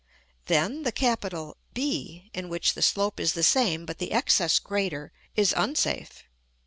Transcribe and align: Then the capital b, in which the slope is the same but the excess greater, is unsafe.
Then 0.47 0.81
the 0.81 0.91
capital 0.91 1.57
b, 1.75 2.31
in 2.33 2.49
which 2.49 2.73
the 2.73 2.81
slope 2.81 3.19
is 3.19 3.33
the 3.33 3.43
same 3.43 3.85
but 3.85 3.99
the 3.99 4.13
excess 4.13 4.57
greater, 4.57 5.11
is 5.35 5.53
unsafe. 5.55 6.23